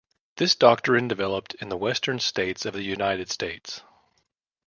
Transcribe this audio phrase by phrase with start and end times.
[0.37, 3.83] This doctrine developed in the western states of the United States.